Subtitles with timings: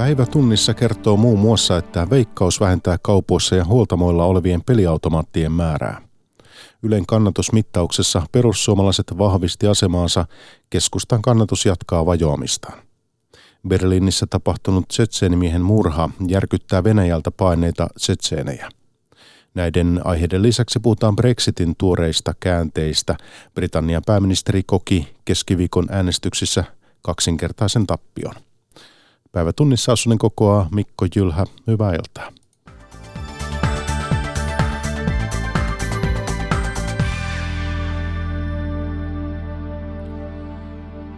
[0.00, 6.02] Päivä tunnissa kertoo muun muassa, että Veikkaus vähentää kaupoissa ja huoltamoilla olevien peliautomaattien määrää.
[6.82, 10.26] Ylen kannatusmittauksessa perussuomalaiset vahvisti asemaansa,
[10.70, 12.78] keskustan kannatus jatkaa vajoamistaan.
[13.68, 18.68] Berliinissä tapahtunut tsetseenimiehen murha järkyttää Venäjältä paineita tsetseenejä.
[19.54, 23.16] Näiden aiheiden lisäksi puhutaan Brexitin tuoreista käänteistä.
[23.54, 26.64] Britannian pääministeri koki keskiviikon äänestyksissä
[27.02, 28.34] kaksinkertaisen tappion.
[29.32, 31.46] Päivätunnissa asunen kokoaa Mikko Jylhä.
[31.66, 32.32] Hyvää iltaa.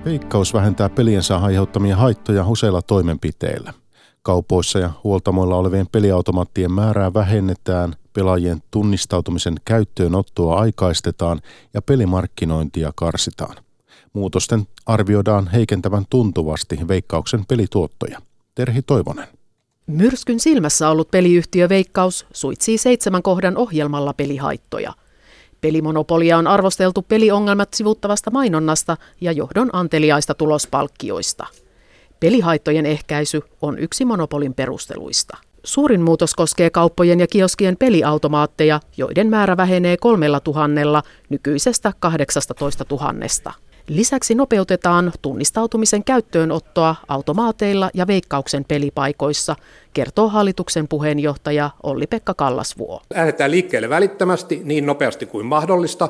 [0.05, 3.75] Veikkaus vähentää peliensä aiheuttamia haittoja useilla toimenpiteillä.
[4.23, 11.41] Kaupoissa ja huoltamoilla olevien peliautomaattien määrää vähennetään, pelaajien tunnistautumisen käyttöönottoa aikaistetaan
[11.75, 13.57] ja pelimarkkinointia karsitaan.
[14.13, 18.19] Muutosten arvioidaan heikentävän tuntuvasti veikkauksen pelituottoja.
[18.55, 19.29] Terhi Toivonen.
[19.87, 24.93] Myrskyn silmässä ollut peliyhtiö Veikkaus suitsii seitsemän kohdan ohjelmalla pelihaittoja.
[25.61, 31.47] Pelimonopolia on arvosteltu peliongelmat sivuttavasta mainonnasta ja johdon anteliaista tulospalkkioista.
[32.21, 35.37] Pelihaittojen ehkäisy on yksi monopolin perusteluista.
[35.65, 43.53] Suurin muutos koskee kauppojen ja kioskien peliautomaatteja, joiden määrä vähenee kolmella tuhannella nykyisestä 18 tuhannesta.
[43.89, 49.57] Lisäksi nopeutetaan tunnistautumisen käyttöönottoa automaateilla ja veikkauksen pelipaikoissa,
[49.95, 53.03] kertoo hallituksen puheenjohtaja Olli-Pekka Kallasvuo.
[53.15, 56.09] Lähdetään liikkeelle välittömästi niin nopeasti kuin mahdollista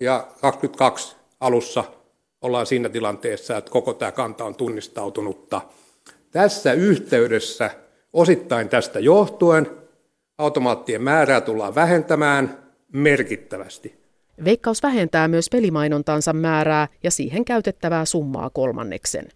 [0.00, 1.84] ja 22 alussa
[2.42, 5.60] ollaan siinä tilanteessa, että koko tämä kanta on tunnistautunutta.
[6.30, 7.70] Tässä yhteydessä
[8.12, 9.70] osittain tästä johtuen
[10.38, 12.58] automaattien määrää tullaan vähentämään
[12.92, 13.97] merkittävästi.
[14.44, 19.28] Veikkaus vähentää myös pelimainontansa määrää ja siihen käytettävää summaa kolmanneksen.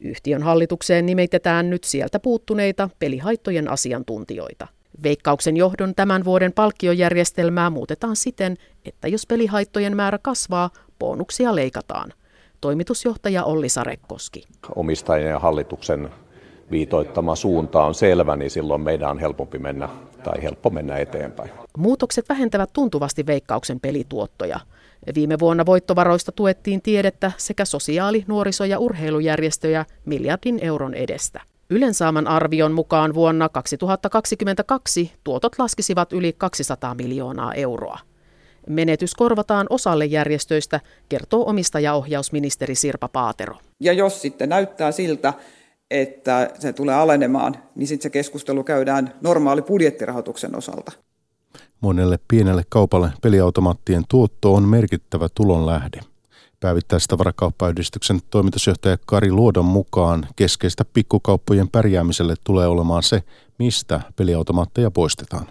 [0.00, 4.66] Yhtiön hallitukseen nimitetään nyt sieltä puuttuneita pelihaittojen asiantuntijoita.
[5.02, 12.12] Veikkauksen johdon tämän vuoden palkkiojärjestelmää muutetaan siten, että jos pelihaittojen määrä kasvaa, bonuksia leikataan.
[12.60, 14.44] Toimitusjohtaja Olli Sarekkoski.
[14.76, 16.10] Omistajien ja hallituksen
[16.70, 19.88] viitoittama suunta on selvä, niin silloin meidän on helpompi mennä
[20.24, 21.50] tai helppo mennä eteenpäin.
[21.78, 24.60] Muutokset vähentävät tuntuvasti veikkauksen pelituottoja.
[25.14, 31.40] Viime vuonna voittovaroista tuettiin tiedettä sekä sosiaali-, nuoriso- ja urheilujärjestöjä miljardin euron edestä.
[31.70, 37.98] Ylen saaman arvion mukaan vuonna 2022 tuotot laskisivat yli 200 miljoonaa euroa.
[38.68, 43.56] Menetys korvataan osalle järjestöistä, kertoo omistajaohjausministeri Sirpa Paatero.
[43.80, 45.32] Ja jos sitten näyttää siltä,
[46.00, 50.92] että se tulee alenemaan, niin sitten se keskustelu käydään normaali budjettirahoituksen osalta.
[51.80, 56.00] Monelle pienelle kaupalle peliautomaattien tuotto on merkittävä tulonlähde.
[56.60, 63.22] Päivittäistavarakauppayhdistyksen toimitusjohtaja Kari Luodon mukaan keskeistä pikkukauppojen pärjäämiselle tulee olemaan se,
[63.58, 65.46] mistä peliautomaatteja poistetaan.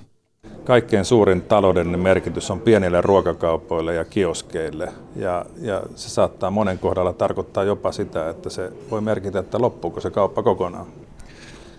[0.72, 4.94] Kaikkein suurin taloudellinen merkitys on pienille ruokakaupoille ja kioskeille.
[5.16, 10.02] Ja, ja se saattaa monen kohdalla tarkoittaa jopa sitä, että se voi merkitä, että loppuuko
[10.02, 10.86] se kauppa kokonaan.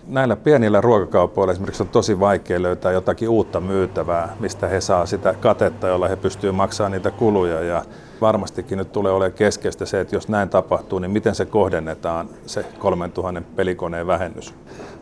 [0.07, 5.33] Näillä pienillä ruokakaupoilla esimerkiksi on tosi vaikea löytää jotakin uutta myytävää, mistä he saa sitä
[5.33, 7.61] katetta, jolla he pystyvät maksamaan niitä kuluja.
[7.61, 7.85] Ja
[8.21, 12.65] varmastikin nyt tulee olemaan keskeistä se, että jos näin tapahtuu, niin miten se kohdennetaan, se
[12.79, 14.53] 3000 pelikoneen vähennys.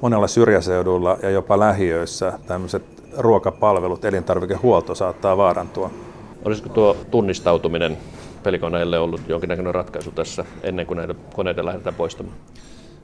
[0.02, 5.90] Monella syrjäseudulla ja jopa lähiöissä tämmöiset ruokapalvelut, elintarvikehuolto saattaa vaarantua.
[6.46, 7.98] Olisiko tuo tunnistautuminen
[8.44, 12.38] pelikoneille ollut jonkinnäköinen ratkaisu tässä ennen kuin näitä koneita lähdetään poistamaan?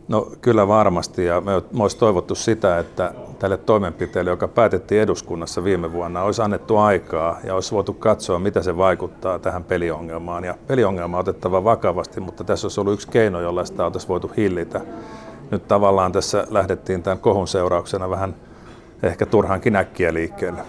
[0.08, 1.52] No kyllä varmasti ja me
[1.84, 7.56] olisi toivottu sitä, että tälle toimenpiteelle, joka päätettiin eduskunnassa viime vuonna, olisi annettu aikaa ja
[7.56, 10.44] olisi voitu katsoa, mitä se vaikuttaa tähän peliongelmaan.
[10.44, 14.32] Ja peliongelma on otettava vakavasti, mutta tässä olisi ollut yksi keino, jolla sitä oltaisiin voitu
[14.38, 14.82] hillitä.
[15.52, 18.36] Nyt tavallaan tässä lähdettiin tämän kohun seurauksena vähän
[19.04, 20.66] ehkä turhaankin äkkiä liikkeelle.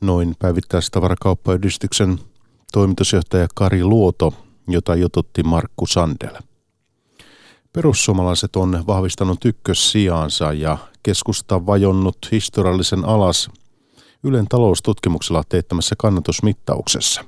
[0.00, 2.18] Noin päivittäistavarakauppayhdistyksen
[2.72, 4.34] toimitusjohtaja Kari Luoto,
[4.68, 6.36] jota jututti Markku Sandel.
[7.72, 13.50] Perussuomalaiset on vahvistanut ykkössijaansa ja keskusta vajonnut historiallisen alas
[14.26, 17.24] Ylen taloustutkimuksella teettämässä kannatusmittauksessa.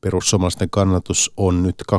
[0.00, 1.98] Perussuomalaisten kannatus on nyt 20,6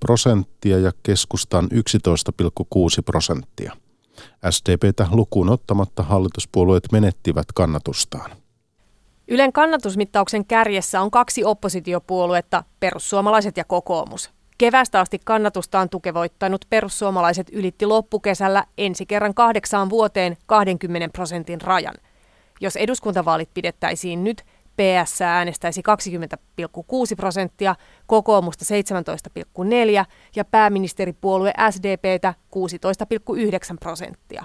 [0.00, 3.76] prosenttia ja keskustan 11,6 prosenttia.
[4.50, 8.30] SDPtä lukuun ottamatta hallituspuolueet menettivät kannatustaan.
[9.28, 14.30] Ylen kannatusmittauksen kärjessä on kaksi oppositiopuoluetta, perussuomalaiset ja kokoomus.
[14.58, 21.94] Kevästä asti kannatustaan tukevoittanut perussuomalaiset ylitti loppukesällä ensi kerran kahdeksaan vuoteen 20 prosentin rajan.
[22.60, 24.44] Jos eduskuntavaalit pidettäisiin nyt,
[24.76, 25.82] PS äänestäisi
[26.60, 27.74] 20,6 prosenttia,
[28.06, 28.64] kokoomusta
[30.00, 30.04] 17,4
[30.36, 34.44] ja pääministeripuolue SDPtä 16,9 prosenttia.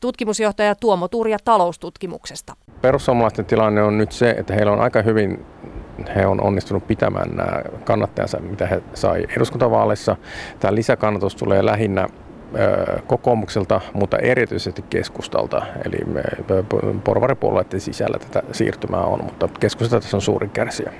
[0.00, 2.56] Tutkimusjohtaja Tuomo Turja taloustutkimuksesta.
[2.80, 5.46] Perussuomalaisten tilanne on nyt se, että heillä on aika hyvin
[6.16, 10.16] he on onnistunut pitämään nämä kannattajansa, mitä he sai eduskuntavaaleissa.
[10.60, 12.08] Tämä lisäkannatus tulee lähinnä
[13.06, 15.66] kokoomukselta, mutta erityisesti keskustalta.
[15.84, 16.22] Eli me
[17.04, 20.92] porvaripuolueiden sisällä tätä siirtymää on, mutta keskusta tässä on suurin kärsijä.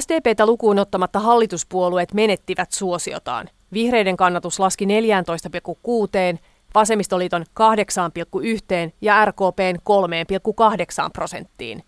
[0.00, 3.48] SDPtä lukuun ottamatta hallituspuolueet menettivät suosiotaan.
[3.72, 4.90] Vihreiden kannatus laski 14,6,
[6.74, 9.76] vasemmistoliiton 8,1 ja RKPn
[11.04, 11.82] 3,8 prosenttiin.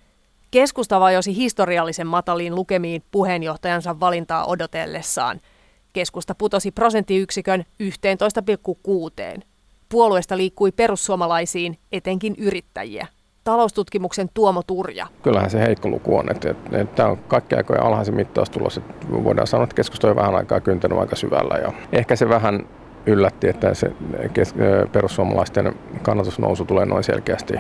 [0.51, 5.41] Keskusta vajosi historiallisen mataliin lukemiin puheenjohtajansa valintaa odotellessaan–
[5.93, 9.43] Keskusta putosi prosenttiyksikön 11,6.
[9.89, 13.07] Puolueesta liikkui perussuomalaisiin, etenkin yrittäjiä.
[13.45, 15.07] Taloustutkimuksen Tuomo Turja.
[15.23, 18.77] Kyllähän se heikko luku on, että, että, että tämä on kaikki aikojen alhaisin mittaustulos.
[18.77, 21.55] Että voidaan sanoa, että keskusta on vähän aikaa kyntänyt aika syvällä.
[21.55, 22.69] Ja ehkä se vähän
[23.07, 23.93] yllätti, että se
[24.33, 24.55] kes-
[24.93, 27.55] perussuomalaisten kannatusnousu tulee noin selkeästi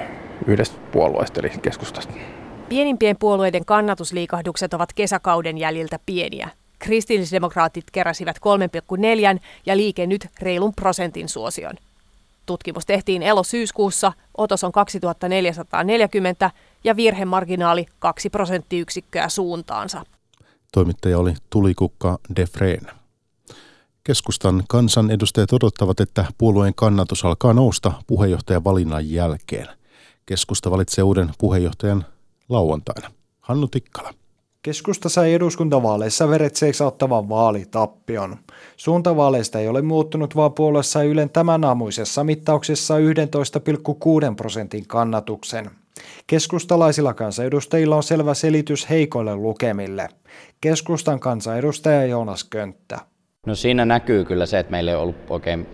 [0.47, 2.15] yhdestä puolueesta, eli keskustasta.
[2.69, 6.49] Pienimpien puolueiden kannatusliikahdukset ovat kesäkauden jäljiltä pieniä.
[6.83, 8.37] Kristillisdemokraatit keräsivät
[9.37, 11.75] 3,4 ja liike nyt reilun prosentin suosion.
[12.47, 16.51] Tutkimus tehtiin elo-syyskuussa, otos on 2440
[16.85, 20.05] ja virhemarginaali 2 prosenttiyksikköä suuntaansa.
[20.73, 22.87] Toimittaja oli Tulikukka Defreen.
[24.05, 29.69] Keskustan kansanedustajat odottavat, että puolueen kannatus alkaa nousta puheenjohtajan valinnan jälkeen.
[30.27, 32.05] Keskusta valitsee uuden puheenjohtajan
[32.49, 33.11] lauantaina.
[33.41, 34.22] Hannu Tikkala.
[34.63, 38.37] Keskusta sai eduskuntavaaleissa veret seisauttavan vaalitappion.
[38.77, 45.71] Suuntavaaleista ei ole muuttunut, vaan puolue sai Ylen tämän aamuisessa mittauksessa 11,6 prosentin kannatuksen.
[46.27, 50.09] Keskustalaisilla kansanedustajilla on selvä selitys heikoille lukemille.
[50.61, 52.99] Keskustan kansanedustaja Joonas Könttä.
[53.47, 55.67] No siinä näkyy kyllä se, että meillä ei ollut oikein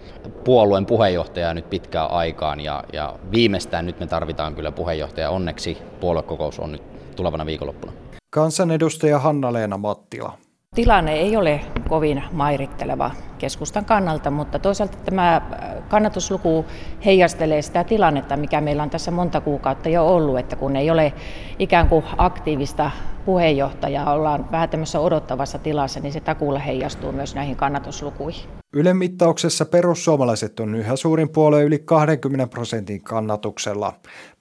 [0.45, 5.31] puolueen puheenjohtajaa nyt pitkään aikaan ja, ja viimeistään nyt me tarvitaan kyllä puheenjohtaja.
[5.31, 6.83] Onneksi puoluekokous on nyt
[7.17, 7.93] tulevana viikonloppuna.
[8.31, 10.39] Kansanedustaja Hanna-Leena Mattila.
[10.75, 15.43] Tilanne ei ole kovin mairitteleva keskustan kannalta, mutta toisaalta tämä äh,
[15.89, 16.65] kannatusluku
[17.05, 21.13] heijastelee sitä tilannetta, mikä meillä on tässä monta kuukautta jo ollut, että kun ei ole
[21.59, 22.91] ikään kuin aktiivista
[23.25, 28.45] puheenjohtajaa, ollaan vähän tämmöisessä odottavassa tilassa, niin se takuulla heijastuu myös näihin kannatuslukuihin.
[28.73, 33.93] Ylen mittauksessa perussuomalaiset on yhä suurin puolue yli 20 prosentin kannatuksella.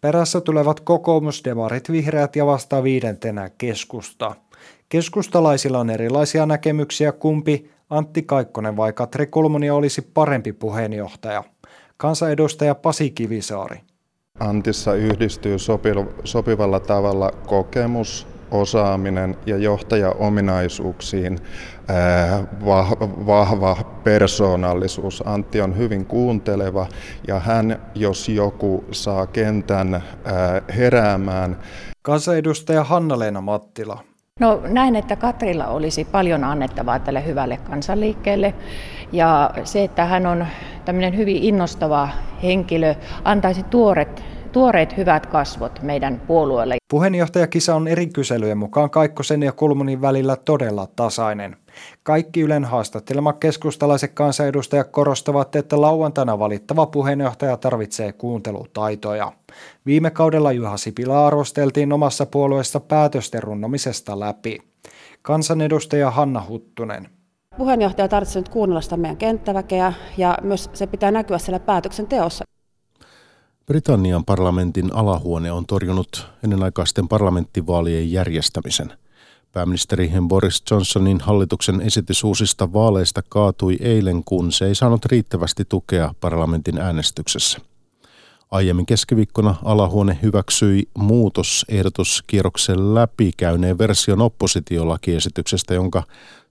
[0.01, 4.35] Perässä tulevat kokoomus, demarit, vihreät ja vasta viidentenä keskusta.
[4.89, 11.43] Keskustalaisilla on erilaisia näkemyksiä kumpi Antti Kaikkonen vai Katri Kulmuni olisi parempi puheenjohtaja.
[11.97, 13.77] Kansanedustaja Pasi Kivisaari.
[14.39, 15.57] Antissa yhdistyy
[16.23, 21.39] sopivalla tavalla kokemus, osaaminen ja johtajaominaisuuksiin
[23.25, 25.23] vahva persoonallisuus.
[25.25, 26.87] Antti on hyvin kuunteleva
[27.27, 30.03] ja hän, jos joku, saa kentän
[30.77, 31.59] heräämään.
[32.01, 34.03] Kansanedustaja Hanna-Leena Mattila.
[34.39, 38.53] No näin, että Katrilla olisi paljon annettavaa tälle hyvälle kansanliikkeelle.
[39.11, 40.47] Ja se, että hän on
[40.85, 42.09] tämmöinen hyvin innostava
[42.43, 46.77] henkilö, antaisi tuoret tuoreet hyvät kasvot meidän puolueelle.
[46.89, 51.57] Puheenjohtajakisa on eri kyselyjen mukaan Kaikkosen ja Kulmunin välillä todella tasainen.
[52.03, 59.31] Kaikki Ylen haastattelema keskustalaiset kansanedustajat korostavat, että lauantaina valittava puheenjohtaja tarvitsee kuuntelutaitoja.
[59.85, 64.57] Viime kaudella Juha Sipilä arvosteltiin omassa puolueessa päätösten runnomisesta läpi.
[65.21, 67.09] Kansanedustaja Hanna Huttunen.
[67.57, 72.45] Puheenjohtaja tarvitsee nyt kuunnella sitä meidän kenttäväkeä ja myös se pitää näkyä siellä päätöksenteossa.
[73.67, 78.93] Britannian parlamentin alahuone on torjunut ennenaikaisten parlamenttivaalien järjestämisen.
[79.51, 86.13] Pääministeri Boris Johnsonin hallituksen esitys uusista vaaleista kaatui eilen, kun se ei saanut riittävästi tukea
[86.21, 87.59] parlamentin äänestyksessä.
[88.51, 96.03] Aiemmin keskiviikkona alahuone hyväksyi muutosehdotuskierroksen läpikäyneen version oppositiolakiesityksestä, jonka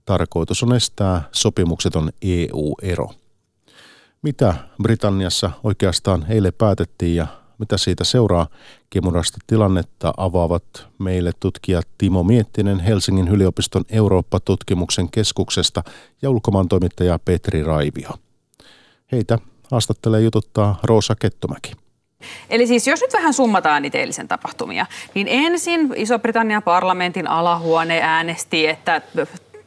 [0.05, 3.09] tarkoitus on estää sopimukseton EU-ero
[4.21, 8.47] mitä Britanniassa oikeastaan eilen päätettiin ja mitä siitä seuraa.
[8.89, 15.83] Kiemurasta tilannetta avaavat meille tutkija Timo Miettinen Helsingin yliopiston Eurooppa-tutkimuksen keskuksesta
[16.21, 18.09] ja ulkomaan toimittaja Petri Raivio.
[19.11, 19.39] Heitä
[19.71, 21.71] haastattelee jututtaa Roosa Kettomäki.
[22.49, 28.67] Eli siis jos nyt vähän summataan niitä eilisen tapahtumia, niin ensin Iso-Britannian parlamentin alahuone äänesti,
[28.67, 29.01] että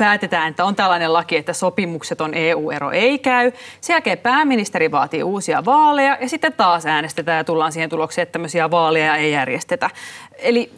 [0.01, 3.53] päätetään, että on tällainen laki, että sopimukset on EU-ero ei käy.
[3.81, 8.33] Sen jälkeen pääministeri vaatii uusia vaaleja ja sitten taas äänestetään ja tullaan siihen tulokseen, että
[8.33, 9.91] tämmöisiä vaaleja ei järjestetä.
[10.39, 10.73] Eli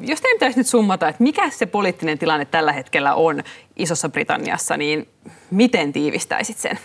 [0.00, 3.42] jos teidän pitäisi nyt summata, että mikä se poliittinen tilanne tällä hetkellä on
[3.76, 5.08] Isossa Britanniassa, niin
[5.50, 6.78] miten tiivistäisit sen?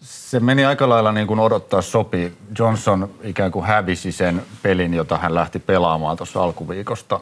[0.00, 2.32] Se meni aika lailla niin kuin odottaa sopii.
[2.58, 7.20] Johnson ikään kuin hävisi sen pelin, jota hän lähti pelaamaan tuossa alkuviikosta.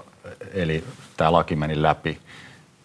[0.54, 0.84] Eli
[1.16, 2.18] tämä laki meni läpi.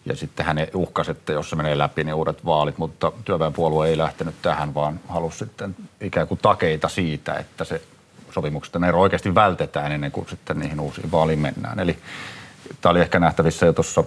[0.06, 2.78] Ja sitten hän uhkasi, että jos se menee läpi, niin uudet vaalit.
[2.78, 7.82] Mutta työväenpuolue ei lähtenyt tähän, vaan halusi sitten ikään kuin takeita siitä, että se
[8.30, 11.80] sopimukset ero oikeasti vältetään ennen kuin sitten niihin uusiin vaaliin mennään.
[11.80, 11.98] Eli
[12.80, 14.04] tämä oli ehkä nähtävissä jo tuossa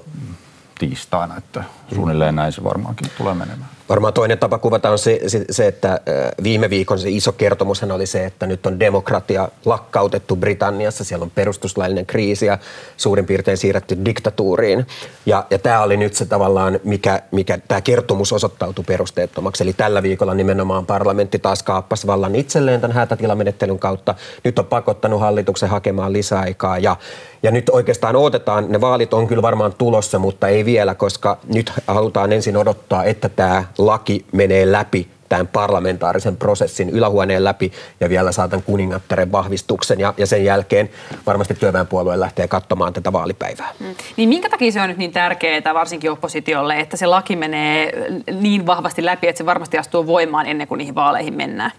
[0.80, 1.64] tiistaina, että
[1.96, 3.70] suunnilleen näin se varmaankin tulee menemään.
[3.90, 6.02] Varmaan toinen tapa kuvata on se, se, se, että
[6.44, 11.04] viime viikon se iso kertomushan oli se, että nyt on demokratia lakkautettu Britanniassa.
[11.04, 12.58] Siellä on perustuslaillinen kriisi ja
[12.98, 14.88] suurin piirtein siirretty diktatuuriin.
[15.26, 19.64] Ja, ja tämä oli nyt se tavallaan, mikä, mikä tämä kertomus osoittautui perusteettomaksi.
[19.64, 24.16] Eli tällä viikolla nimenomaan parlamentti taas kaappasi vallan itselleen tämän hätätilamenettelyn kautta.
[24.44, 26.98] Nyt on pakottanut hallituksen hakemaan lisäaikaa ja,
[27.44, 31.74] ja nyt oikeastaan odotetaan, ne vaalit on kyllä varmaan tulossa, mutta ei vielä, koska nyt
[31.88, 38.32] halutaan ensin odottaa, että tämä laki menee läpi tämän parlamentaarisen prosessin ylähuoneen läpi ja vielä
[38.32, 40.90] saatan kuningattaren vahvistuksen ja, ja sen jälkeen
[41.26, 43.74] varmasti työväenpuolue lähtee katsomaan tätä vaalipäivää.
[43.80, 43.96] Mm.
[44.18, 47.94] Niin minkä takia se on nyt niin tärkeää varsinkin oppositiolle, että se laki menee
[48.42, 51.72] niin vahvasti läpi, että se varmasti astuu voimaan ennen kuin niihin vaaleihin mennään?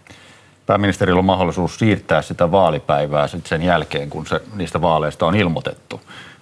[0.66, 6.00] Pääministerillä on mahdollisuus siirtää sitä vaalipäivää sitten sen jälkeen, kun se, niistä vaaleista on ilmoitettu.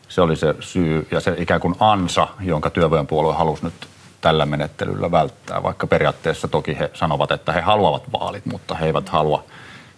[0.09, 3.75] Se oli se syy ja se ikään kuin ansa, jonka työväenpuolue halusi nyt
[4.21, 9.09] tällä menettelyllä välttää, vaikka periaatteessa toki he sanovat, että he haluavat vaalit, mutta he eivät
[9.09, 9.45] halua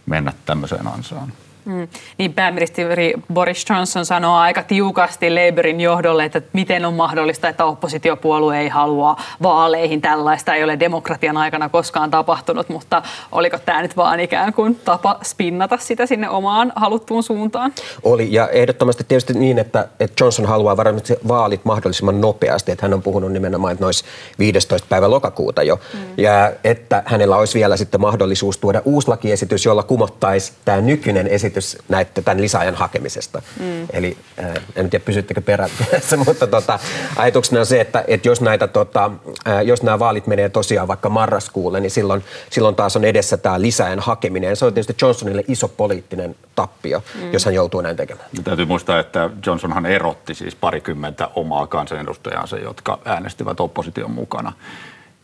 [0.06, 1.32] mennä tämmöiseen ansaan.
[1.64, 1.88] Mm.
[2.18, 8.58] Niin pääministeri Boris Johnson sanoo aika tiukasti Labourin johdolle, että miten on mahdollista, että oppositiopuolue
[8.58, 10.00] ei halua vaaleihin.
[10.00, 13.02] Tällaista ei ole demokratian aikana koskaan tapahtunut, mutta
[13.32, 17.72] oliko tämä nyt vaan ikään kuin tapa spinnata sitä sinne omaan haluttuun suuntaan?
[18.02, 22.72] Oli ja ehdottomasti tietysti niin, että, että Johnson haluaa varmasti vaalit mahdollisimman nopeasti.
[22.72, 24.04] Että hän on puhunut nimenomaan, että nois
[24.38, 24.86] 15.
[24.88, 25.80] päivä lokakuuta jo.
[25.94, 26.00] Mm.
[26.16, 31.49] Ja että hänellä olisi vielä sitten mahdollisuus tuoda uusi lakiesitys, jolla kumottaisi tämä nykyinen esitys
[31.50, 33.42] esitys näette tämän lisäajan hakemisesta.
[33.60, 33.86] Mm.
[33.92, 36.78] Eli äh, en tiedä pysyttekö perässä, mutta tota,
[37.16, 39.10] ajatuksena on se, että, että jos, näitä, tota,
[39.48, 43.60] äh, jos nämä vaalit menee tosiaan vaikka marraskuulle, niin silloin, silloin taas on edessä tämä
[43.60, 44.56] lisäajan hakeminen.
[44.56, 47.32] Se on tietysti Johnsonille iso poliittinen tappio, mm.
[47.32, 48.28] jos hän joutuu näin tekemään.
[48.36, 54.52] Ja täytyy muistaa, että Johnsonhan erotti siis parikymmentä omaa kansanedustajansa, jotka äänestivät opposition mukana.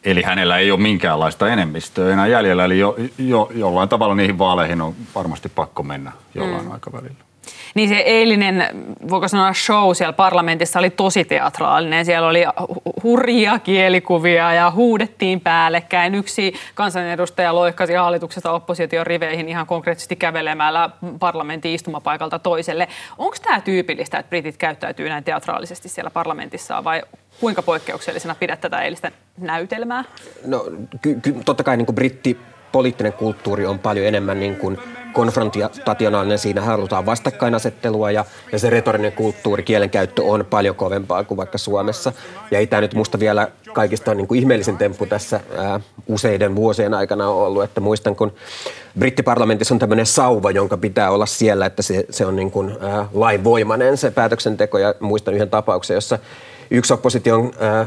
[0.06, 4.80] Eli hänellä ei ole minkäänlaista enemmistöä enää jäljellä, eli jo, jo, jollain tavalla niihin vaaleihin
[4.80, 6.72] on varmasti pakko mennä jollain mm.
[6.72, 7.24] aikavälillä.
[7.76, 8.64] Niin se eilinen,
[9.10, 12.04] voiko sanoa show siellä parlamentissa oli tosi teatraalinen.
[12.04, 12.44] Siellä oli
[13.02, 16.14] hurjia kielikuvia ja huudettiin päällekkäin.
[16.14, 22.88] Yksi kansanedustaja loikkasi hallituksesta opposition riveihin ihan konkreettisesti kävelemällä parlamentin istumapaikalta toiselle.
[23.18, 27.02] Onko tämä tyypillistä, että britit käyttäytyy näin teatraalisesti siellä parlamentissa vai
[27.40, 30.04] kuinka poikkeuksellisena pidät tätä eilistä näytelmää?
[30.46, 30.64] No
[31.02, 32.38] ky- ky- totta kai niin kuin britti
[32.76, 34.78] poliittinen kulttuuri on paljon enemmän niin kuin
[35.12, 36.38] konfrontationaalinen.
[36.38, 42.12] Siinä halutaan vastakkainasettelua ja, ja se retorinen kulttuuri, kielenkäyttö on paljon kovempaa kuin vaikka Suomessa.
[42.50, 46.94] Ja ei tämä nyt musta vielä kaikista niin kuin ihmeellisen temppu tässä ää, useiden vuosien
[46.94, 47.64] aikana on ollut.
[47.64, 48.32] Että muistan, kun
[48.98, 53.08] brittiparlamentissa on tämmöinen sauva, jonka pitää olla siellä, että se, se on niin kuin, ää,
[53.14, 54.78] lainvoimainen se päätöksenteko.
[54.78, 56.18] Ja muistan yhden tapauksen, jossa
[56.70, 57.86] yksi opposition ää,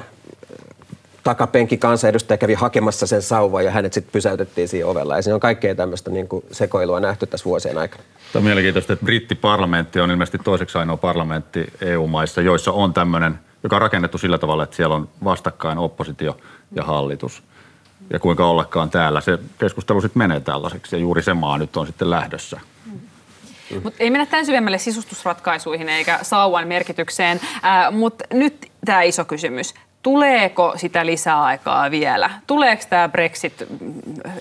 [1.23, 5.15] takapenki kansanedustaja kävi hakemassa sen sauvan ja hänet sitten pysäytettiin siinä ovella.
[5.15, 8.03] Ja siinä on kaikkea tämmöistä niin kuin sekoilua nähty tässä vuosien aikana.
[8.33, 13.75] Tämä on mielenkiintoista, että brittiparlamentti on ilmeisesti toiseksi ainoa parlamentti EU-maissa, joissa on tämmöinen, joka
[13.75, 16.37] on rakennettu sillä tavalla, että siellä on vastakkain oppositio
[16.75, 17.43] ja hallitus.
[18.13, 21.87] Ja kuinka ollakaan täällä se keskustelu sitten menee tällaiseksi ja juuri se maa nyt on
[21.87, 22.59] sitten lähdössä.
[23.83, 29.73] Mutta ei mennä tämän syvemmälle sisustusratkaisuihin eikä sauvan merkitykseen, äh, mutta nyt tämä iso kysymys.
[30.03, 32.29] Tuleeko sitä lisäaikaa vielä?
[32.47, 33.63] Tuleeko tämä Brexit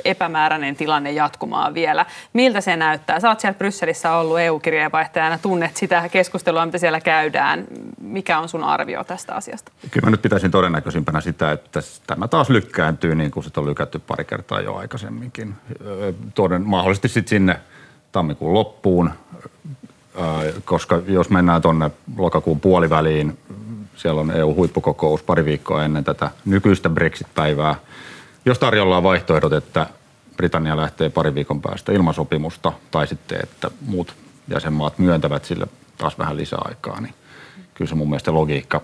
[0.04, 2.06] epämääräinen tilanne jatkumaan vielä?
[2.32, 3.18] Miltä se näyttää?
[3.28, 7.64] Oot siellä Brysselissä ollut EU-kirjeenvaihtajana, tunnet sitä keskustelua, mitä siellä käydään.
[8.00, 9.72] Mikä on sun arvio tästä asiasta?
[9.90, 13.98] Kyllä mä nyt pitäisin todennäköisimpänä sitä, että tämä taas lykkääntyy niin kuin se on lykätty
[13.98, 15.54] pari kertaa jo aikaisemminkin.
[16.34, 17.60] Toden, mahdollisesti sitten sinne
[18.12, 19.10] tammikuun loppuun,
[20.64, 23.38] koska jos mennään tuonne lokakuun puoliväliin,
[23.98, 27.74] siellä on EU-huippukokous pari viikkoa ennen tätä nykyistä Brexit-päivää.
[28.44, 29.86] Jos tarjolla on vaihtoehdot, että
[30.36, 34.14] Britannia lähtee pari viikon päästä ilmasopimusta tai sitten, että muut
[34.48, 35.66] jäsenmaat myöntävät sille
[35.98, 37.14] taas vähän lisäaikaa, niin
[37.74, 38.80] kyllä se mun mielestä logiikka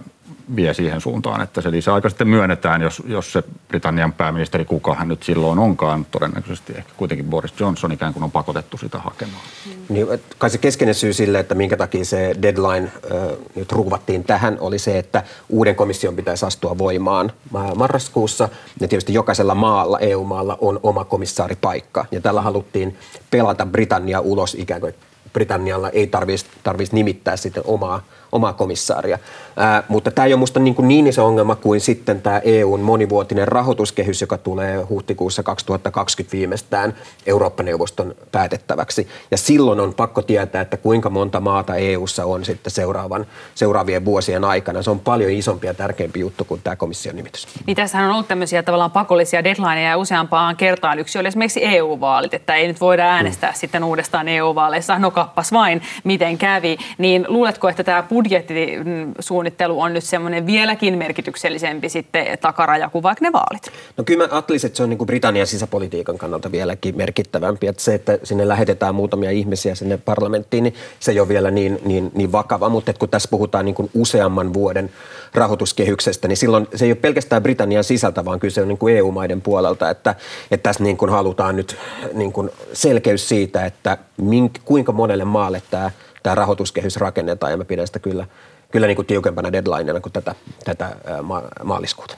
[0.57, 5.09] vie siihen suuntaan, että se lisäaika sitten myönnetään, jos, jos se Britannian pääministeri, kuka hän
[5.09, 9.43] nyt silloin onkaan, todennäköisesti ehkä kuitenkin Boris Johnson ikään kuin on pakotettu sitä hakemaan.
[9.89, 10.07] Niin,
[10.39, 14.79] kai se keskeinen syy sille, että minkä takia se deadline äh, nyt ruuvattiin tähän, oli
[14.79, 17.33] se, että uuden komission pitäisi astua voimaan
[17.75, 18.49] marraskuussa.
[18.81, 22.07] Ja tietysti jokaisella maalla, EU-maalla, on oma komissaaripaikka.
[22.11, 22.99] Ja tällä haluttiin
[23.31, 24.95] pelata Britannia ulos ikään kuin
[25.33, 28.03] Britannialla ei tarvitsisi tarvis nimittää sitten omaa
[28.35, 29.19] omaa komissaaria.
[29.57, 33.49] Ää, mutta tämä ei ole minusta niin, niin iso ongelma kuin sitten tämä EUn monivuotinen
[33.49, 36.95] rahoituskehys, joka tulee huhtikuussa 2020 viimeistään
[37.27, 39.09] Eurooppa-neuvoston päätettäväksi.
[39.31, 44.45] Ja silloin on pakko tietää, että kuinka monta maata EUssa on sitten seuraavan, seuraavien vuosien
[44.45, 44.83] aikana.
[44.83, 47.49] Se on paljon isompi ja tärkeämpi juttu kuin tämä komission nimitys.
[47.67, 50.99] Niin tässähän on ollut tämmöisiä tavallaan pakollisia deadlineja useampaan kertaan.
[50.99, 53.57] Yksi oli esimerkiksi EU-vaalit, että ei nyt voida äänestää mm.
[53.57, 54.99] sitten uudestaan EU-vaaleissa.
[54.99, 56.79] No kappas vain, miten kävi.
[56.99, 63.33] Niin luuletko, että tämä budjettisuunnittelu on nyt semmoinen vieläkin merkityksellisempi sitten takaraja kuin vaikka ne
[63.33, 63.73] vaalit?
[63.97, 67.67] No kyllä mä ajattelisin, että se on niin kuin Britannian sisäpolitiikan kannalta vieläkin merkittävämpi.
[67.67, 71.79] Että se, että sinne lähetetään muutamia ihmisiä sinne parlamenttiin, niin se ei ole vielä niin,
[71.85, 72.69] niin, niin vakava.
[72.69, 74.91] Mutta kun tässä puhutaan niin kuin useamman vuoden
[75.35, 79.41] rahoituskehyksestä, niin silloin se ei ole pelkästään Britannian sisältä, vaan kyse on niin kuin EU-maiden
[79.41, 79.91] puolelta.
[79.91, 80.15] Että,
[80.51, 81.77] että tässä niin kuin halutaan nyt
[82.13, 85.91] niin kuin selkeys siitä, että mink, kuinka monelle maalle tämä
[86.25, 88.27] tämä rahoituskehys rakennetaan ja mä pidän sitä kyllä,
[88.73, 92.17] kyllä niin kuin tiukempana deadlineena kuin tätä, tätä ma- maaliskuuta.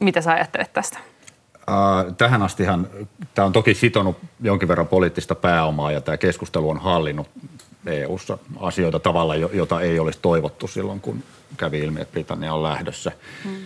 [0.00, 0.98] Mitä sä ajattelet tästä?
[2.18, 2.88] tähän astihan
[3.34, 7.28] tämä on toki sitonut jonkin verran poliittista pääomaa ja tämä keskustelu on hallinnut
[7.86, 11.22] EU-ssa asioita tavalla, jota ei olisi toivottu silloin, kun
[11.56, 13.12] kävi ilmi, että Britannia on lähdössä.
[13.44, 13.56] Hmm.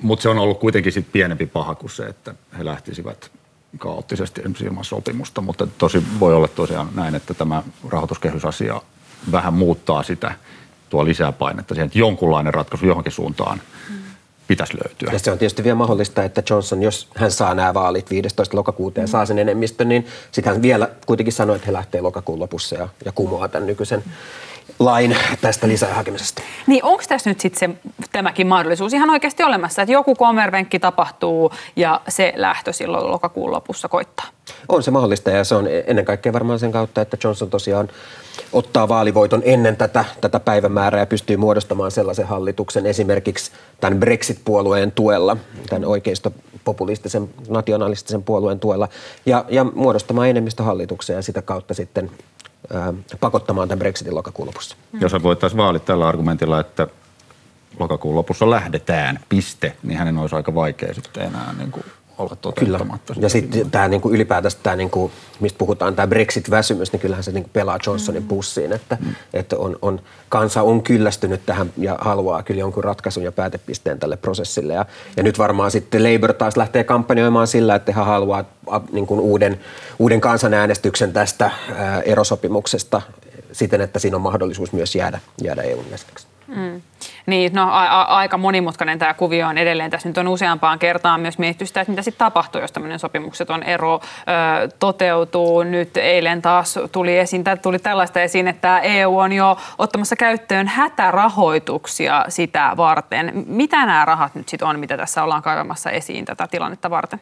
[0.00, 3.30] Mutta se on ollut kuitenkin sit pienempi paha kuin se, että he lähtisivät
[3.78, 8.80] kaoottisesti ilman sopimusta, mutta tosi voi olla tosiaan näin, että tämä rahoituskehysasia
[9.32, 10.34] vähän muuttaa sitä,
[10.90, 13.60] tuo lisää painetta siihen, että jonkunlainen ratkaisu johonkin suuntaan
[14.48, 15.12] pitäisi löytyä.
[15.12, 18.56] Ja se on tietysti vielä mahdollista, että Johnson, jos hän saa nämä vaalit 15.
[18.56, 22.40] lokakuuta ja saa sen enemmistön, niin sitten hän vielä kuitenkin sanoo, että he lähtee lokakuun
[22.40, 24.04] lopussa ja, ja kumoaa tämän nykyisen
[24.78, 26.42] lain tästä lisähakemisesta.
[26.66, 27.80] Niin onko tässä nyt sitten
[28.12, 33.88] tämäkin mahdollisuus ihan oikeasti olemassa, että joku kommervenkki tapahtuu ja se lähtö silloin lokakuun lopussa
[33.88, 34.26] koittaa?
[34.68, 37.88] On se mahdollista ja se on ennen kaikkea varmaan sen kautta, että Johnson tosiaan
[38.52, 43.50] ottaa vaalivoiton ennen tätä, tätä päivämäärää ja pystyy muodostamaan sellaisen hallituksen esimerkiksi
[43.80, 45.36] tämän Brexit-puolueen tuella,
[45.68, 48.88] tämän oikeisto-populistisen nationalistisen puolueen tuella
[49.26, 52.10] ja, ja muodostamaan enemmistöhallituksen ja sitä kautta sitten
[53.20, 54.76] pakottamaan tämän Brexitin lokakuun lopussa.
[54.92, 55.00] Mm.
[55.00, 56.86] Jos voitaisiin vaalit tällä argumentilla, että
[57.78, 61.84] lokakuun lopussa lähdetään, piste, niin hänen olisi aika vaikea sitten enää niin kuin
[62.18, 63.14] olla toteuttamatta.
[63.14, 63.24] Kyllä.
[63.24, 67.50] Ja sitten tämä niinku ylipäätänsä tämä, niinku, mistä puhutaan, tämä Brexit-väsymys, niin kyllähän se niinku
[67.52, 68.28] pelaa Johnsonin mm.
[68.28, 69.14] pussiin, että, mm.
[69.34, 74.16] että on, on, kansa on kyllästynyt tähän ja haluaa kyllä jonkun ratkaisun ja päätepisteen tälle
[74.16, 74.72] prosessille.
[74.72, 78.44] Ja, ja nyt varmaan sitten Labour taas lähtee kampanjoimaan sillä, että he haluaa
[78.92, 79.60] niin kuin uuden,
[79.98, 83.02] uuden kansanäänestyksen tästä ää, erosopimuksesta
[83.52, 86.26] siten, että siinä on mahdollisuus myös jäädä, jäädä EUn jäseneksi.
[86.46, 86.82] Mm.
[87.26, 89.90] Niin, no a- a- aika monimutkainen tämä kuvio on edelleen.
[89.90, 93.62] Tässä nyt on useampaan kertaan myös mietitty sitä, että mitä sitten tapahtuu, jos tämmöinen sopimukseton
[93.62, 95.62] ero ö, toteutuu.
[95.62, 102.24] Nyt eilen taas tuli, esiin, tuli tällaista esiin, että EU on jo ottamassa käyttöön hätärahoituksia
[102.28, 103.32] sitä varten.
[103.46, 107.20] Mitä nämä rahat nyt sitten on, mitä tässä ollaan kaivamassa esiin tätä tilannetta varten?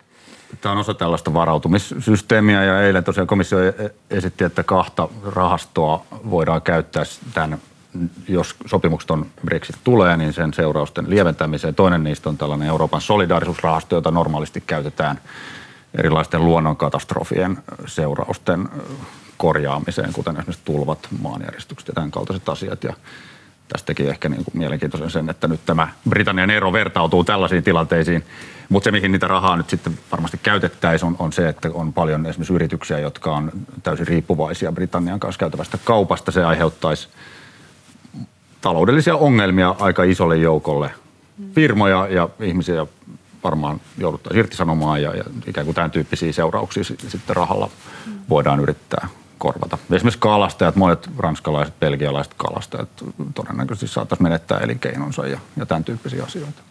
[0.60, 6.62] Tämä on osa tällaista varautumissysteemiä ja eilen tosiaan komissio e-, esitti, että kahta rahastoa voidaan
[6.62, 7.58] käyttää tämän
[8.28, 9.10] jos sopimukset
[9.44, 11.74] Brexit tulee, niin sen seurausten lieventämiseen.
[11.74, 15.20] Toinen niistä on tällainen Euroopan solidaarisuusrahasto, jota normaalisti käytetään
[15.98, 18.68] erilaisten luonnonkatastrofien seurausten
[19.36, 22.84] korjaamiseen, kuten esimerkiksi tulvat, maanjäristykset ja tämän kaltaiset asiat.
[22.84, 22.94] Ja
[23.68, 28.24] tästäkin ehkä niin kuin mielenkiintoisen sen, että nyt tämä Britannian ero vertautuu tällaisiin tilanteisiin.
[28.68, 32.26] Mutta se, mihin niitä rahaa nyt sitten varmasti käytettäisiin, on, on se, että on paljon
[32.26, 33.52] esimerkiksi yrityksiä, jotka on
[33.82, 36.32] täysin riippuvaisia Britannian kanssa käytävästä kaupasta.
[36.32, 37.08] Se aiheuttaisi
[38.64, 40.90] taloudellisia ongelmia aika isolle joukolle
[41.54, 42.86] firmoja ja ihmisiä
[43.44, 47.70] varmaan jouduttaisiin irtisanomaan ja, ja ikään kuin tämän tyyppisiä seurauksia sitten rahalla
[48.28, 49.78] voidaan yrittää korvata.
[49.92, 52.88] Esimerkiksi kalastajat, monet ranskalaiset, belgialaiset kalastajat
[53.34, 56.62] todennäköisesti saataisiin menettää elinkeinonsa ja, ja tämän tyyppisiä asioita.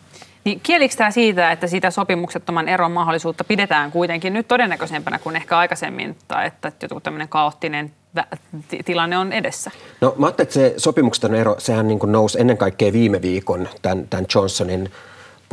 [0.43, 5.57] Niin kielikö tämä siitä, että sitä sopimuksettoman eron mahdollisuutta pidetään kuitenkin nyt todennäköisempänä kuin ehkä
[5.57, 7.91] aikaisemmin, tai että joku tämmöinen kaoottinen
[8.85, 9.71] tilanne on edessä?
[10.01, 14.07] No mä ajattelin, että se sopimuksen ero, sehän niin nousi ennen kaikkea viime viikon tämän,
[14.09, 14.91] tämän Johnsonin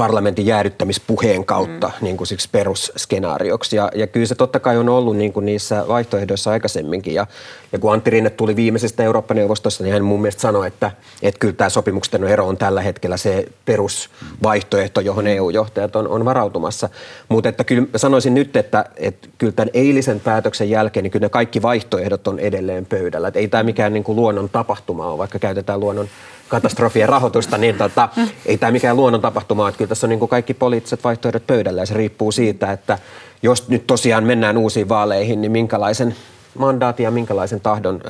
[0.01, 2.05] parlamentin jäädyttämispuheen kautta mm.
[2.05, 3.77] niin kuin siksi perusskenaarioksi.
[3.77, 7.15] Ja, ja kyllä se totta kai on ollut niin kuin niissä vaihtoehdoissa aikaisemminkin.
[7.15, 7.27] Ja,
[7.73, 10.91] ja kun Antti Rinne tuli viimeisestä Eurooppa-neuvostosta, niin hän mun mielestä sanoi, että,
[11.23, 16.89] että kyllä tämä sopimuksen ero on tällä hetkellä se perusvaihtoehto, johon EU-johtajat on, on varautumassa.
[17.29, 21.31] Mutta että kyllä sanoisin nyt, että, että kyllä tämän eilisen päätöksen jälkeen, niin kyllä ne
[21.31, 23.29] kaikki vaihtoehdot on edelleen pöydällä.
[23.29, 26.09] Että ei tämä mikään niin kuin luonnon tapahtuma ole, vaikka käytetään luonnon
[26.51, 28.09] katastrofien rahoitusta, niin tota,
[28.47, 31.83] ei tämä mikään luonnon tapahtuma että kyllä tässä on niin kuin kaikki poliittiset vaihtoehdot pöydällä
[31.83, 32.99] ja se riippuu siitä, että
[33.43, 36.15] jos nyt tosiaan mennään uusiin vaaleihin, niin minkälaisen
[36.59, 38.01] mandaatin ja minkälaisen tahdon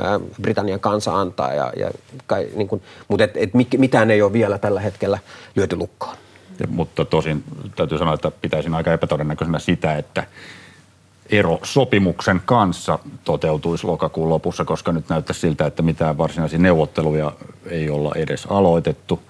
[0.42, 1.54] Britannian kansa antaa.
[1.54, 1.90] Ja, ja
[2.26, 5.18] kai, niin kuin, mutta et, et mitään ei ole vielä tällä hetkellä
[5.56, 6.16] lyöty lukkoon.
[6.60, 7.44] Ja, mutta tosin
[7.76, 10.24] täytyy sanoa, että pitäisin aika epätodennäköisenä sitä, että
[11.30, 17.32] ero sopimuksen kanssa toteutuisi lokakuun lopussa, koska nyt näyttää siltä, että mitään varsinaisia neuvotteluja
[17.66, 19.22] ei olla edes aloitettu.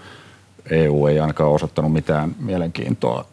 [0.71, 3.25] EU ei ainakaan osoittanut mitään mielenkiintoa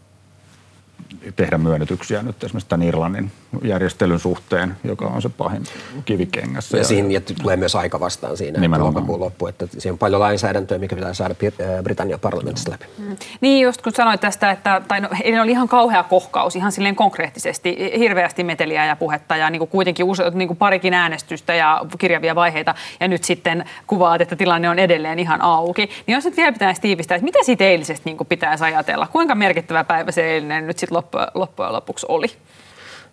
[1.35, 3.31] tehdä myönnytyksiä nyt esimerkiksi tämän Irlannin
[3.63, 5.63] järjestelyn suhteen, joka on se pahin
[6.05, 6.77] kivikengässä.
[6.77, 10.21] Ja, ja siinä ja tulee myös aika vastaan siinä lokakuun loppu, että siinä on paljon
[10.21, 12.85] lainsäädäntöä, mikä pitää saada äh, Britannian parlamentissa läpi.
[12.97, 13.17] Mm.
[13.41, 16.95] Niin just kun sanoit tästä, että tai no, eli oli ihan kauhea kohkaus, ihan silleen
[16.95, 21.85] konkreettisesti, hirveästi meteliä ja puhetta ja niin kuin kuitenkin use, niin kuin parikin äänestystä ja
[21.97, 25.89] kirjavia vaiheita ja nyt sitten kuvaat, että tilanne on edelleen ihan auki.
[26.07, 29.35] Niin jos nyt vielä pitäisi tiivistää, että mitä siitä eilisestä niin kuin pitäisi ajatella, kuinka
[29.35, 32.27] merkittävä päivä se eilinen nyt sitten loppujen lopuksi oli?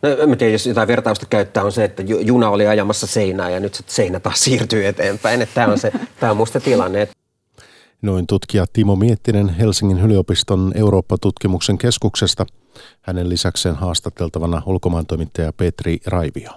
[0.02, 3.60] No, en tiedä, jos jotain vertausta käyttää, on se, että juna oli ajamassa seinää ja
[3.60, 5.42] nyt se seinä taas siirtyy eteenpäin.
[5.42, 7.08] Että tämä on, se, tämä on musta tilanne.
[8.02, 12.46] Noin tutkija Timo Miettinen Helsingin yliopiston Eurooppa-tutkimuksen keskuksesta.
[13.02, 16.50] Hänen lisäkseen haastateltavana ulkomaantoimittaja Petri Raivio.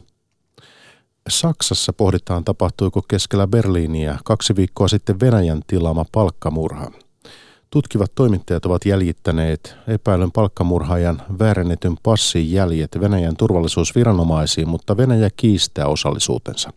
[1.29, 6.91] Saksassa pohditaan, tapahtuiko keskellä Berliiniä kaksi viikkoa sitten Venäjän tilaama palkkamurha.
[7.69, 16.73] Tutkivat toimittajat ovat jäljittäneet epäilyn palkkamurhaajan väärennetyn passin jäljet Venäjän turvallisuusviranomaisiin, mutta Venäjä kiistää osallisuutensa.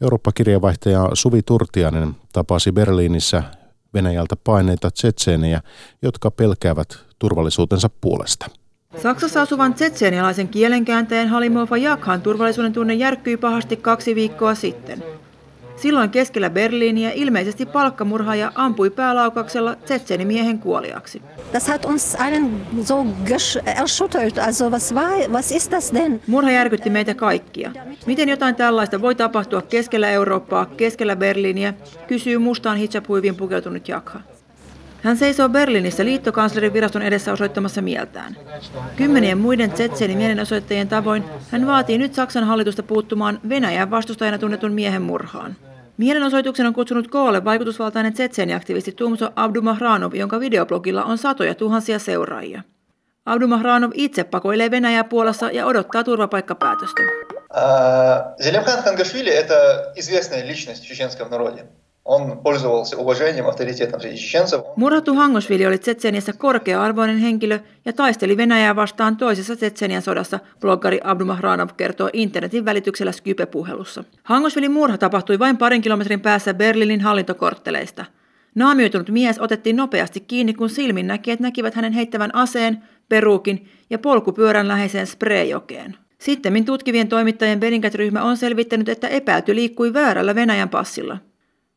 [0.00, 3.42] Eurooppa-kirjavaihtaja Suvi Turtianen tapasi Berliinissä
[3.94, 5.60] Venäjältä paineita tsetseenejä,
[6.02, 8.46] jotka pelkäävät turvallisuutensa puolesta.
[9.02, 15.04] Saksassa asuvan tsetseenialaisen kielenkääntäjän Halimov Jakhan turvallisuuden tunne järkkyi pahasti kaksi viikkoa sitten.
[15.82, 19.76] Silloin keskellä Berliiniä ilmeisesti palkkamurhaaja ampui päälaukauksella
[20.24, 21.22] miehen kuoliaksi.
[21.52, 23.06] Das hat uns allen so
[23.66, 24.38] erschüttert.
[24.46, 26.20] Also was war, was ist das denn?
[26.26, 27.72] Murha järkytti meitä kaikkia.
[28.06, 31.74] Miten jotain tällaista voi tapahtua keskellä Eurooppaa, keskellä Berliiniä,
[32.06, 33.04] kysyy mustaan hijab
[33.38, 34.20] pukeutunut Jakha.
[35.02, 38.36] Hän seisoo Berliinissä liittokanslerin viraston edessä osoittamassa mieltään.
[38.96, 45.02] Kymmenien muiden Tsetsenin mielenosoittajien tavoin hän vaatii nyt Saksan hallitusta puuttumaan Venäjän vastustajana tunnetun miehen
[45.02, 45.56] murhaan.
[45.97, 52.61] Mielenosoituksen on kutsunut koolle vaikutusvaltainen Tsetseeni-aktivisti Tumso Abdumahranov, jonka videoblogilla on satoja tuhansia seuraajia.
[53.25, 57.01] Abdumahranov itse pakoilee Venäjää Puolassa ja odottaa turvapaikkapäätöstä.
[58.43, 59.55] Zelimkhan Khangashvili – это
[59.95, 61.65] известная личность в чеченском народе.
[62.05, 64.61] Он пользовался уважением, авторитетом среди чеченцев.
[64.75, 71.69] Murhattu Hangosvili oli Tsetseniassa korkea-arvoinen henkilö ja taisteli Venäjää vastaan toisessa Tsetsenian sodassa, bloggari Abdumahranov
[71.77, 74.03] kertoo internetin välityksellä Skype-puhelussa.
[74.23, 78.05] Hangosvilin murha tapahtui vain parin kilometrin päässä Berliinin hallintokortteleista.
[78.55, 83.99] Naamioitunut mies otettiin nopeasti kiinni, kun silmin näki, että näkivät hänen heittävän aseen, peruukin ja
[83.99, 85.95] polkupyörän läheiseen sprayjokeen.
[86.19, 91.17] Sittemmin tutkivien toimittajien Bellingcat-ryhmä on selvittänyt, että epäilty liikkui väärällä Venäjän passilla.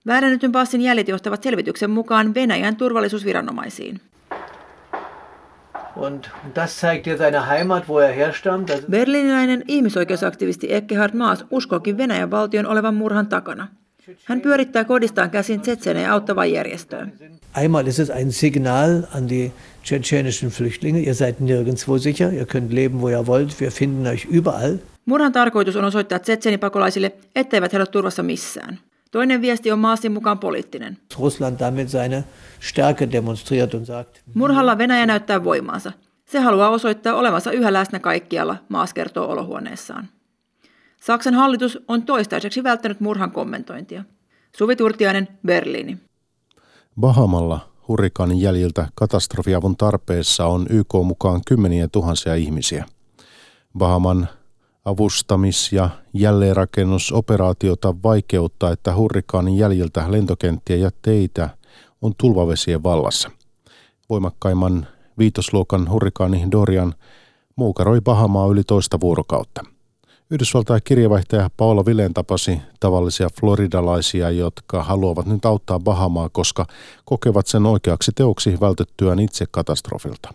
[0.08, 4.02] Väärännetyn passin jäljet johtavat selvityksen mukaan Venäjän turvallisuusviranomaisiin.
[5.96, 8.72] Und das zeigt dir seine Heimat, wo er herstammt.
[8.90, 13.68] Berliiniläinen ihmisoikeusaktivisti Ekkehard Maas uskookin Venäjän valtion olevan murhan takana.
[14.26, 17.08] Hän pyörittää kodistaan käsin Tsetsenejä auttavaa järjestöä.
[17.62, 19.52] Einmal ist es ein Signal an die
[19.84, 24.28] tschetschenischen Flüchtlinge, ihr seid nirgendwo sicher, ihr könnt leben, wo ihr wollt, wir finden euch
[24.32, 24.78] überall.
[25.06, 28.80] Murhan tarkoitus on osoittaa Tsetsenipakolaisille, etteivät he ole turvassa missään.
[29.16, 30.98] Toinen viesti on Maasin mukaan poliittinen.
[31.20, 32.24] Russland damit seine
[32.60, 34.22] Stärke demonstriert und sagt.
[34.34, 35.92] Murhalla Venäjä näyttää voimaansa.
[36.26, 40.10] Se haluaa osoittaa olevansa yhä läsnä kaikkialla, Maas kertoo olohuoneessaan.
[41.02, 44.04] Saksan hallitus on toistaiseksi välttänyt murhan kommentointia.
[44.58, 45.98] Suvi Turtiainen, Berliini.
[47.00, 52.86] Bahamalla hurrikaanin jäljiltä katastrofiavun tarpeessa on YK mukaan kymmeniä tuhansia ihmisiä.
[53.78, 54.30] Bahaman
[54.86, 61.50] Avustamis- ja jälleenrakennusoperaatiota vaikeuttaa, että hurrikaanin jäljiltä lentokenttiä ja teitä
[62.02, 63.32] on tulvavesien vallassa.
[64.10, 66.94] Voimakkaimman viitosluokan hurrikaani Dorian
[67.56, 69.64] muukaroi Bahamaa yli toista vuorokautta.
[70.32, 76.66] Yhdysvaltain kirjavaihtaja Paula Vileen tapasi tavallisia floridalaisia, jotka haluavat nyt auttaa Bahamaa, koska
[77.06, 80.34] kokevat sen oikeaksi teoksi vältettyään itse katastrofilta.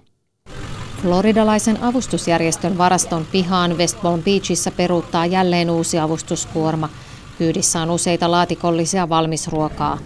[1.02, 6.88] Floridalaisen avustusjärjestön varaston pihaan West Palm Beachissa peruuttaa jälleen uusi avustuskuorma.
[7.38, 9.98] Kyydissä on useita laatikollisia valmisruokaa.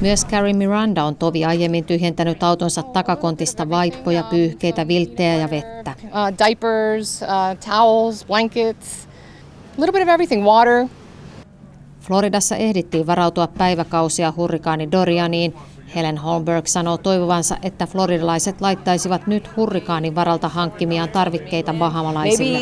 [0.00, 5.94] Myös Carrie Miranda on tovi aiemmin tyhjentänyt autonsa takakontista vaippoja, pyyhkeitä, vilttejä ja vettä.
[6.04, 9.08] Uh, diapers, uh, towels, blankets,
[9.78, 10.86] a little bit of everything, water.
[12.00, 15.54] Floridassa ehdittiin varautua päiväkausia hurrikaani Dorianiin
[15.94, 22.58] Helen Holmberg sanoo toivovansa, että floridalaiset laittaisivat nyt hurrikaanin varalta hankkimiaan tarvikkeita bahamalaisille.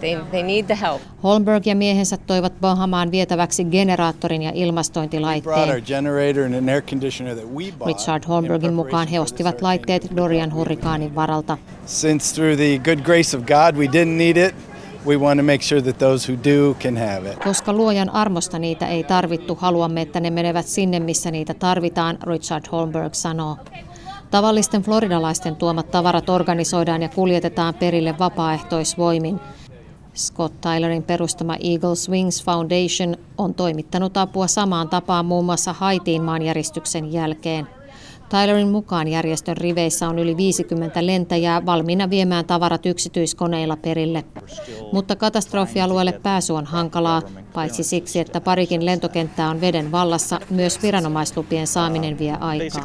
[0.00, 1.02] They, they need the help.
[1.22, 5.82] Holmberg ja miehensä toivat Bahamaan vietäväksi generaattorin ja ilmastointilaitteen.
[7.86, 11.58] Richard Holmbergin mukaan he ostivat laitteet Dorian hurrikaanin varalta.
[11.86, 14.54] Since through the good grace of God we didn't need it,
[15.06, 17.38] we want to make sure that those who do can have it.
[17.44, 22.64] Koska luojan armosta niitä ei tarvittu, haluamme, että ne menevät sinne, missä niitä tarvitaan, Richard
[22.72, 23.56] Holmberg sanoo.
[24.30, 29.40] Tavallisten floridalaisten tuomat tavarat organisoidaan ja kuljetetaan perille vapaaehtoisvoimin.
[30.16, 37.12] Scott Tylerin perustama Eagle Wings Foundation on toimittanut apua samaan tapaan muun muassa Haitiin maanjäristyksen
[37.12, 37.66] jälkeen.
[38.28, 44.24] Tylerin mukaan järjestön riveissä on yli 50 lentäjää valmiina viemään tavarat yksityiskoneilla perille.
[44.92, 47.22] Mutta katastrofialueelle pääsy on hankalaa,
[47.54, 52.80] paitsi siksi, että parikin lentokenttää on veden vallassa, myös viranomaislupien saaminen vie aikaa.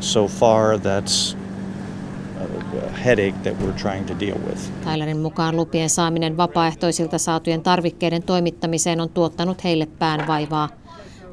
[0.00, 1.36] So far that's
[2.40, 4.70] a headache that we're trying to deal with.
[4.84, 10.68] Tylerin mukaan lupien saaminen vapaaehtoisilta saatujen tarvikkeiden toimittamiseen on tuottanut heille päänvaivaa.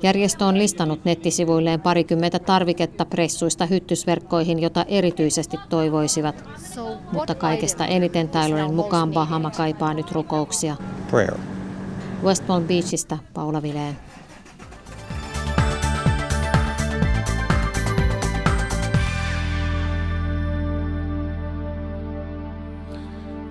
[0.03, 6.43] Järjestö on listannut nettisivuilleen parikymmentä tarviketta pressuista hyttysverkkoihin, jota erityisesti toivoisivat.
[7.11, 10.75] Mutta kaikesta eniten Tylerin mukaan Bahama kaipaa nyt rukouksia.
[11.09, 11.37] Prayer.
[12.23, 13.97] West Palm Beachista Paula Vileen.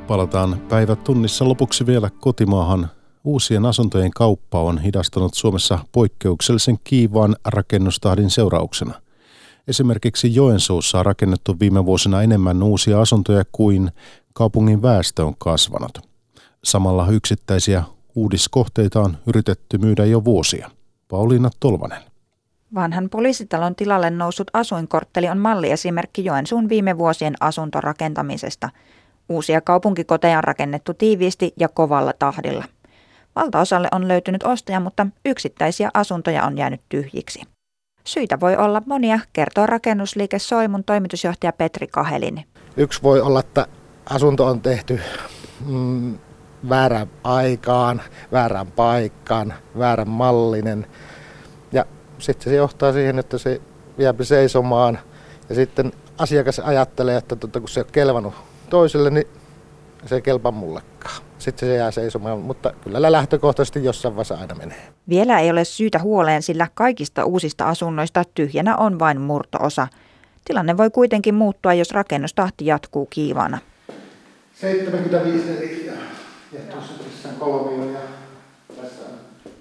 [0.09, 2.91] Palataan päivät tunnissa lopuksi vielä kotimaahan.
[3.25, 8.95] Uusien asuntojen kauppa on hidastunut Suomessa poikkeuksellisen kiivaan rakennustahdin seurauksena.
[9.69, 13.91] Esimerkiksi Joensuussa on rakennettu viime vuosina enemmän uusia asuntoja kuin
[14.33, 15.99] kaupungin väestö on kasvanut.
[16.65, 17.83] Samalla yksittäisiä
[18.15, 20.71] uudiskohteita on yritetty myydä jo vuosia.
[21.09, 22.03] Pauliina Tolvanen.
[22.75, 28.71] Vanhan poliisitalon tilalle noussut asuinkortteli on malliesimerkki Joensuun viime vuosien asuntorakentamisesta–
[29.29, 32.65] Uusia kaupunkikoteja on rakennettu tiiviisti ja kovalla tahdilla.
[33.37, 37.43] Valtaosalle on löytynyt ostaja, mutta yksittäisiä asuntoja on jäänyt tyhjiksi.
[38.05, 42.45] Syitä voi olla monia, kertoo rakennusliike Soimun toimitusjohtaja Petri Kahelin.
[42.77, 43.67] Yksi voi olla, että
[44.11, 45.01] asunto on tehty
[45.67, 46.19] mm,
[46.69, 50.87] väärään aikaan, väärään paikkaan, väärän mallinen.
[51.73, 51.85] Ja
[52.19, 53.61] sitten se johtaa siihen, että se
[53.99, 54.99] jääpi seisomaan.
[55.49, 58.35] Ja sitten asiakas ajattelee, että tuota, kun se on kelvannut
[58.71, 59.27] toiselle, niin
[60.07, 61.23] se ei kelpaa mullekaan.
[61.39, 64.93] Sitten se jää seisomaan, mutta kyllä lähtökohtaisesti jossain vaiheessa aina menee.
[65.09, 69.89] Vielä ei ole syytä huoleen, sillä kaikista uusista asunnoista tyhjänä on vain murtoosa.
[70.45, 73.59] Tilanne voi kuitenkin muuttua, jos rakennustahti jatkuu kiivana.
[74.55, 75.93] 75 neliä
[76.53, 78.01] ja tuossa on kolmio ja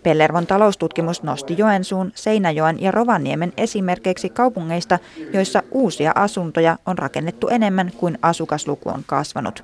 [0.06, 5.00] Pellervon taloustutkimus nosti Joensuun, Seinäjoen ja Rovaniemen esimerkkeiksi kaupungeista,
[5.34, 9.64] joissa uusia asuntoja on rakennettu enemmän kuin asukasluku on kasvanut.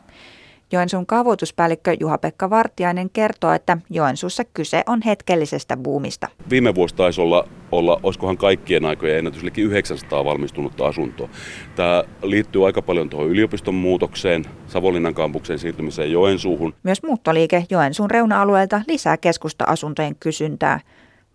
[0.72, 6.28] Joensuun kaavoituspäällikkö Juha-Pekka Vartiainen kertoo, että Joensuussa kyse on hetkellisestä buumista.
[6.50, 11.30] Viime vuosi taisi olla, olla olisikohan kaikkien aikojen ennätys, eli 900 valmistunutta asuntoa.
[11.76, 16.74] Tämä liittyy aika paljon tuohon yliopiston muutokseen, Savonlinnan kampuksen siirtymiseen Joensuuhun.
[16.84, 20.80] Myös muuttoliike Joensuun reuna-alueelta lisää keskusta-asuntojen kysyntää.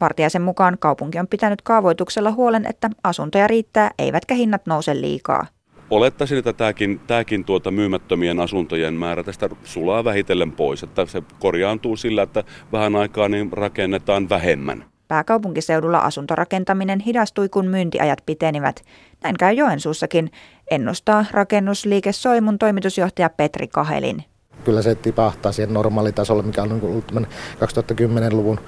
[0.01, 5.47] Vartiaisen mukaan kaupunki on pitänyt kaavoituksella huolen, että asuntoja riittää, eivätkä hinnat nouse liikaa
[5.91, 10.83] olettaisin, että tämäkin, tämäkin tuota myymättömien asuntojen määrä tästä sulaa vähitellen pois.
[10.83, 14.85] Että se korjaantuu sillä, että vähän aikaa niin rakennetaan vähemmän.
[15.09, 18.85] Pääkaupunkiseudulla asuntorakentaminen hidastui, kun myyntiajat pitenivät.
[19.23, 20.31] Näin käy Joensuussakin,
[20.71, 24.25] ennustaa rakennusliike Soimun toimitusjohtaja Petri Kahelin.
[24.65, 28.61] Kyllä se tipahtaa siihen normaalitasolle, mikä on ollut 2010-luvun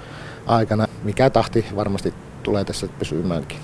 [0.45, 0.87] aikana.
[1.03, 3.57] Mikä tahti varmasti tulee tässä pysymäänkin.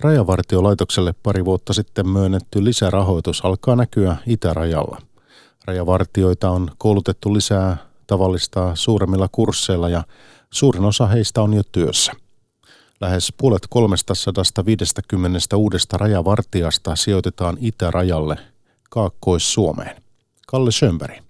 [0.00, 4.98] Rajavartiolaitokselle pari vuotta sitten myönnetty lisärahoitus alkaa näkyä itärajalla.
[5.64, 10.04] Rajavartioita on koulutettu lisää tavallista suuremmilla kursseilla ja
[10.50, 12.12] suurin osa heistä on jo työssä.
[13.00, 18.36] Lähes puolet 350 uudesta rajavartijasta sijoitetaan itärajalle
[18.90, 20.02] Kaakkois-Suomeen.
[20.46, 21.26] Kalle Schönberg.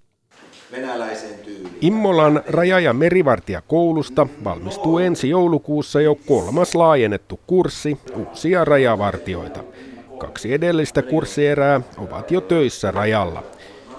[1.81, 9.61] Immolan raja- ja merivartijakoulusta valmistuu ensi joulukuussa jo kolmas laajennettu kurssi uusia rajavartioita.
[10.19, 13.43] Kaksi edellistä kurssierää ovat jo töissä rajalla.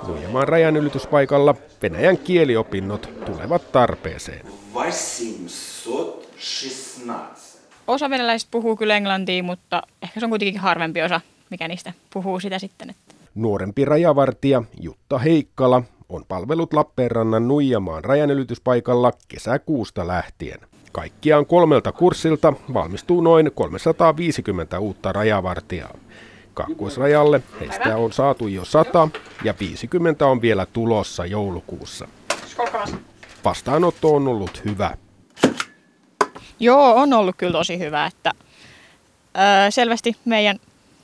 [0.07, 4.45] Nuijamaan rajanylityspaikalla Venäjän kieliopinnot tulevat tarpeeseen.
[7.87, 12.39] Osa venäläisistä puhuu kyllä englantia, mutta ehkä se on kuitenkin harvempi osa, mikä niistä puhuu
[12.39, 12.95] sitä sitten.
[13.35, 20.59] Nuorempi rajavartija Jutta Heikkala on palvelut Lappeenrannan Nuijamaan rajanylityspaikalla kesäkuusta lähtien.
[20.91, 25.97] Kaikkiaan kolmelta kurssilta valmistuu noin 350 uutta rajavartijaa.
[26.53, 29.09] Kaakkoisrajalle heistä on saatu jo 100
[29.43, 32.07] ja 50 on vielä tulossa joulukuussa.
[33.45, 34.97] Vastaanotto on ollut hyvä.
[36.59, 38.31] Joo, on ollut kyllä tosi hyvä, että
[39.37, 40.59] öö, selvästi meidän,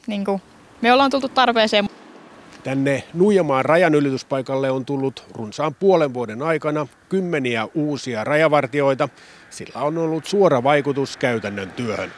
[0.07, 0.41] niin kuin,
[0.81, 1.89] me ollaan tultu tarpeeseen.
[2.63, 9.09] Tänne Nuijamaan rajanylityspaikalle on tullut runsaan puolen vuoden aikana kymmeniä uusia rajavartioita.
[9.49, 12.11] Sillä on ollut suora vaikutus käytännön työhön.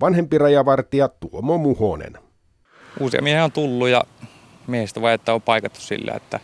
[0.00, 2.18] Vanhempi rajavartija Tuomo Muhonen.
[3.00, 4.02] Uusia miehiä on tullut ja
[4.66, 6.40] miehistä vajetta on paikattu sillä, että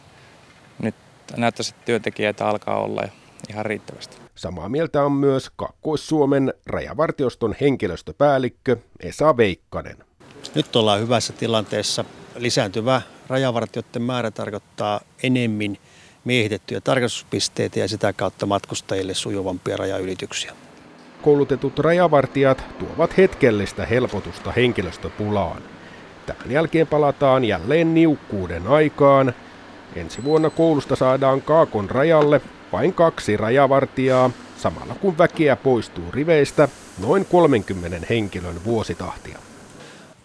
[0.83, 0.95] nyt
[1.37, 3.03] näyttäisi, että työntekijöitä alkaa olla
[3.51, 4.17] ihan riittävästi.
[4.35, 9.97] Samaa mieltä on myös Kakkois-Suomen rajavartioston henkilöstöpäällikkö Esa Veikkanen.
[10.55, 12.05] Nyt ollaan hyvässä tilanteessa.
[12.39, 15.77] Lisääntyvä rajavartijoiden määrä tarkoittaa enemmän
[16.25, 20.53] miehitettyjä tarkastuspisteitä ja sitä kautta matkustajille sujuvampia rajaylityksiä.
[21.23, 25.63] Koulutetut rajavartijat tuovat hetkellistä helpotusta henkilöstöpulaan.
[26.27, 29.35] Tämän jälkeen palataan jälleen niukkuuden aikaan.
[29.97, 32.41] Ensi vuonna koulusta saadaan Kaakon rajalle
[32.73, 39.39] vain kaksi rajavartijaa, samalla kun väkeä poistuu riveistä noin 30 henkilön vuositahtia.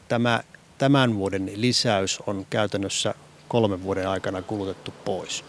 [0.08, 0.40] Tämä
[0.84, 3.16] tämän vuoden lisäys on käytännössä
[3.48, 5.46] kolmen vuoden aikana kulutettu pois.